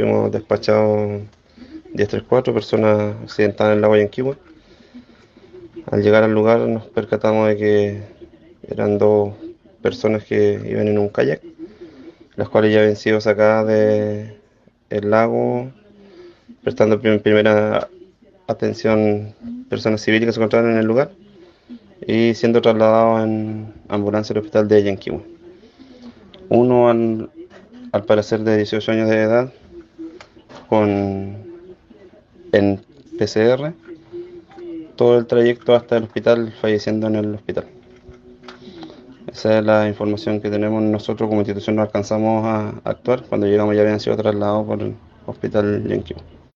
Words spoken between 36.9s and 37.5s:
en el